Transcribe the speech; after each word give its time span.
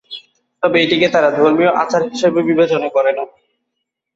তবে 0.63 0.77
এটিকে 0.83 1.07
তারা 1.09 1.29
ধর্মীয় 1.37 1.71
আচার 1.81 2.01
হিসাবে 2.09 2.39
বিবেচনা 2.49 2.87
করে 2.95 3.11
না। 3.17 3.23